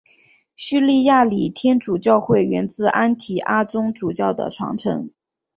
[0.55, 5.11] 叙利亚礼天主教会源自安提阿宗主教的传承。